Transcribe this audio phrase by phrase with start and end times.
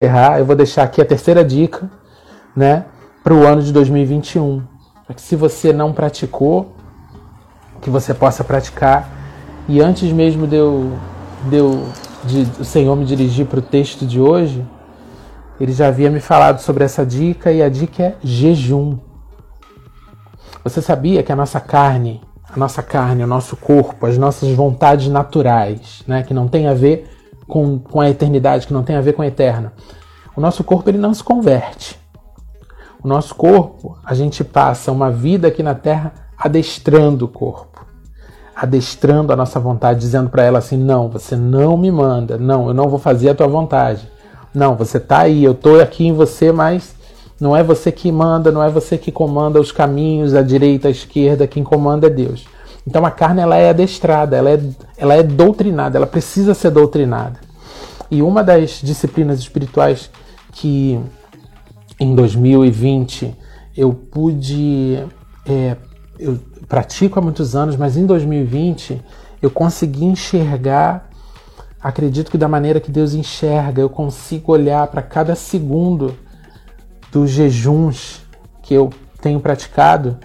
[0.00, 1.90] encerrar, eu vou deixar aqui a terceira dica,
[2.54, 2.84] né,
[3.24, 4.62] para o ano de 2021.
[5.04, 6.72] Para que se você não praticou,
[7.80, 9.10] que você possa praticar.
[9.66, 10.96] E antes mesmo de eu,
[11.48, 11.84] de, eu,
[12.24, 14.64] de o Senhor me dirigir para o texto de hoje,
[15.60, 18.98] ele já havia me falado sobre essa dica e a dica é jejum.
[20.62, 25.08] Você sabia que a nossa carne, a nossa carne, o nosso corpo, as nossas vontades
[25.08, 27.17] naturais, né, que não tem a ver
[27.48, 29.72] com, com a eternidade, que não tem a ver com a eterna.
[30.36, 31.98] O nosso corpo ele não se converte.
[33.02, 37.84] O nosso corpo, a gente passa uma vida aqui na Terra adestrando o corpo,
[38.54, 42.74] adestrando a nossa vontade, dizendo para ela assim: não, você não me manda, não, eu
[42.74, 44.08] não vou fazer a tua vontade.
[44.54, 46.94] Não, você tá aí, eu tô aqui em você, mas
[47.40, 50.90] não é você que manda, não é você que comanda os caminhos, a direita, a
[50.90, 52.46] esquerda, quem comanda é Deus.
[52.88, 54.60] Então a carne ela é adestrada, ela é,
[54.96, 57.38] ela é doutrinada, ela precisa ser doutrinada.
[58.10, 60.10] E uma das disciplinas espirituais
[60.52, 60.98] que
[62.00, 63.36] em 2020
[63.76, 65.04] eu pude.
[65.46, 65.76] É,
[66.18, 69.02] eu pratico há muitos anos, mas em 2020
[69.42, 71.10] eu consegui enxergar,
[71.78, 76.16] acredito que da maneira que Deus enxerga, eu consigo olhar para cada segundo
[77.12, 78.22] dos jejuns
[78.62, 78.88] que eu
[79.20, 80.16] tenho praticado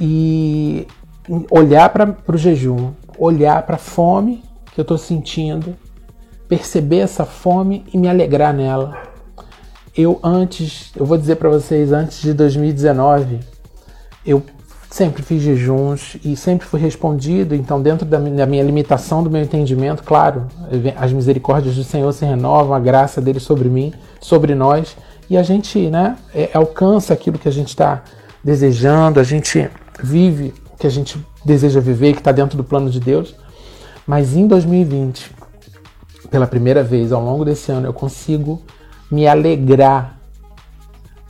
[0.00, 0.86] e
[1.50, 4.42] olhar para o jejum, olhar para a fome
[4.72, 5.76] que eu estou sentindo,
[6.48, 8.96] perceber essa fome e me alegrar nela.
[9.96, 13.40] Eu antes, eu vou dizer para vocês, antes de 2019,
[14.24, 14.42] eu
[14.90, 17.54] sempre fiz jejuns e sempre fui respondido.
[17.54, 20.46] Então, dentro da minha limitação, do meu entendimento, claro,
[20.96, 24.96] as misericórdias do Senhor se renovam, a graça dele sobre mim, sobre nós,
[25.28, 28.02] e a gente, né, é, alcança aquilo que a gente está
[28.42, 29.68] desejando, a gente
[30.02, 30.52] vive
[30.82, 33.36] que a gente deseja viver, que está dentro do plano de Deus.
[34.04, 35.30] Mas em 2020,
[36.28, 38.60] pela primeira vez ao longo desse ano, eu consigo
[39.08, 40.18] me alegrar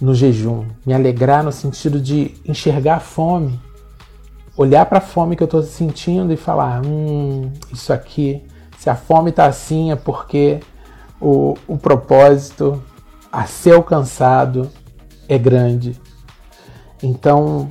[0.00, 3.60] no jejum, me alegrar no sentido de enxergar a fome,
[4.56, 8.42] olhar para a fome que eu estou sentindo e falar: hum, isso aqui,
[8.78, 10.60] se a fome está assim é porque
[11.20, 12.82] o, o propósito
[13.30, 14.70] a ser alcançado
[15.28, 16.00] é grande.
[17.02, 17.68] Então,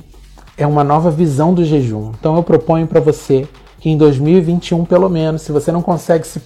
[0.56, 2.12] é uma nova visão do jejum.
[2.18, 3.48] Então eu proponho para você
[3.78, 6.40] que em 2021, pelo menos, se você não consegue se,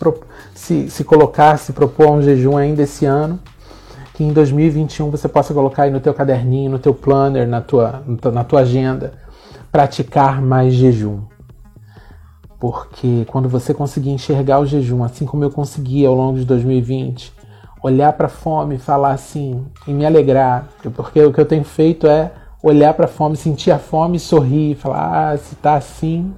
[0.55, 3.39] se, se colocar, se propor um jejum ainda esse ano,
[4.15, 8.03] que em 2021 você possa colocar aí no teu caderninho, no teu planner, na tua,
[8.33, 9.13] na tua agenda,
[9.71, 11.21] praticar mais jejum.
[12.59, 17.35] Porque quando você conseguir enxergar o jejum, assim como eu consegui ao longo de 2020,
[17.83, 21.65] olhar para a fome e falar assim, e me alegrar, porque o que eu tenho
[21.65, 22.33] feito é
[22.67, 26.33] olhar para a fome, sentir a fome, sorrir, falar: ah, se tá assim,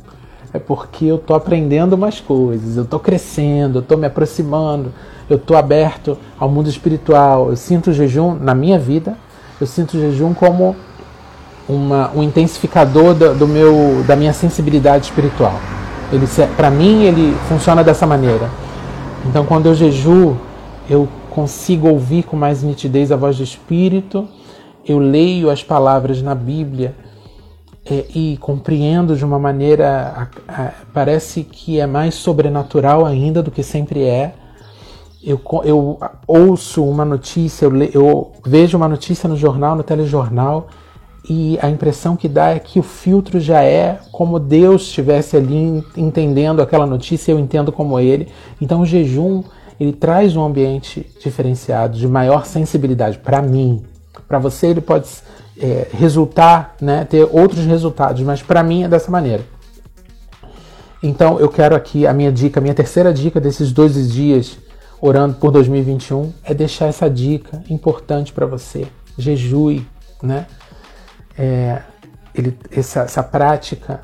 [0.53, 4.93] é porque eu tô aprendendo umas coisas, eu tô crescendo, eu tô me aproximando,
[5.28, 7.49] eu tô aberto ao mundo espiritual.
[7.49, 9.16] Eu sinto o jejum na minha vida,
[9.61, 10.77] eu sinto o jejum como
[11.69, 15.59] uma, um intensificador do, do meu, da minha sensibilidade espiritual.
[16.12, 18.49] Ele, para mim, ele funciona dessa maneira.
[19.27, 20.37] Então, quando eu jejuo,
[20.89, 24.27] eu consigo ouvir com mais nitidez a voz do Espírito
[24.88, 26.94] eu leio as palavras na Bíblia
[27.84, 33.50] é, e compreendo de uma maneira, a, a, parece que é mais sobrenatural ainda do
[33.50, 34.34] que sempre é.
[35.22, 40.69] Eu, eu ouço uma notícia, eu, le, eu vejo uma notícia no jornal, no telejornal,
[41.28, 45.84] e a impressão que dá é que o filtro já é como Deus estivesse ali
[45.97, 48.28] entendendo aquela notícia, eu entendo como ele.
[48.60, 49.43] Então o jejum
[49.78, 53.84] ele traz um ambiente diferenciado, de maior sensibilidade para mim,
[54.27, 55.09] para você ele pode
[55.59, 59.45] é, resultar, né, ter outros resultados, mas para mim é dessa maneira.
[61.03, 64.59] Então eu quero aqui a minha dica, a minha terceira dica desses 12 dias
[65.01, 68.87] orando por 2021 é deixar essa dica importante para você.
[69.17, 69.87] Jejue,
[70.23, 70.47] né?
[71.37, 71.83] É,
[72.35, 74.01] ele, essa, essa prática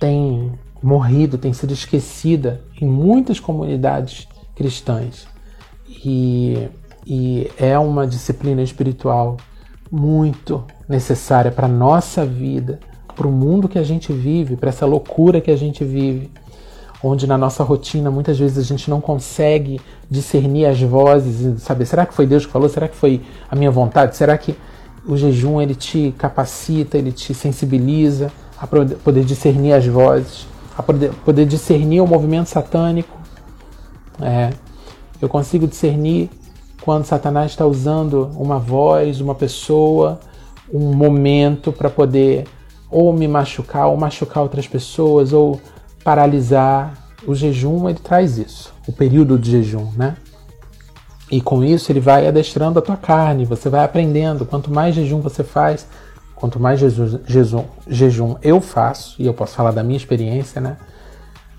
[0.00, 0.52] tem
[0.82, 4.26] morrido, tem sido esquecida em muitas comunidades
[4.56, 5.28] cristãs.
[6.04, 6.68] E,
[7.06, 9.36] e é uma disciplina espiritual
[9.90, 12.80] muito necessária para a nossa vida,
[13.14, 16.30] para o mundo que a gente vive, para essa loucura que a gente vive,
[17.02, 21.84] onde na nossa rotina muitas vezes a gente não consegue discernir as vozes e saber,
[21.84, 22.68] será que foi Deus que falou?
[22.68, 23.20] Será que foi
[23.50, 24.16] a minha vontade?
[24.16, 24.56] Será que
[25.06, 30.46] o jejum ele te capacita, ele te sensibiliza a poder discernir as vozes,
[30.78, 33.18] a poder, discernir o movimento satânico?
[34.20, 34.50] É,
[35.20, 36.30] eu consigo discernir
[36.82, 40.18] quando Satanás está usando uma voz, uma pessoa,
[40.72, 42.44] um momento para poder
[42.90, 45.60] ou me machucar, ou machucar outras pessoas, ou
[46.04, 46.92] paralisar.
[47.26, 50.16] O jejum ele traz isso, o período de jejum, né?
[51.30, 54.44] E com isso ele vai adestrando a tua carne, você vai aprendendo.
[54.44, 55.86] Quanto mais jejum você faz,
[56.34, 60.76] quanto mais jejum, jejum, eu faço, e eu posso falar da minha experiência, né?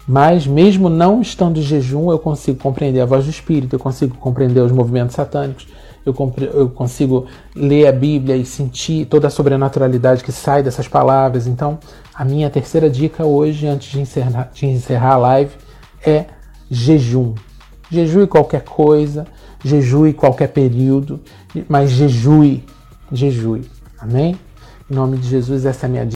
[0.07, 4.17] Mas mesmo não estando em jejum, eu consigo compreender a voz do Espírito, eu consigo
[4.17, 5.67] compreender os movimentos satânicos,
[6.05, 6.13] eu,
[6.53, 11.47] eu consigo ler a Bíblia e sentir toda a sobrenaturalidade que sai dessas palavras.
[11.47, 11.79] Então,
[12.13, 15.51] a minha terceira dica hoje, antes de encerrar, de encerrar a live,
[16.05, 16.25] é
[16.69, 17.33] jejum.
[17.89, 19.25] Jejue qualquer coisa,
[19.63, 21.21] jejue qualquer período,
[21.69, 22.63] mas jejue,
[23.11, 23.61] jejue.
[23.97, 24.35] Amém?
[24.91, 26.11] Em nome de Jesus, essa é a minha dica.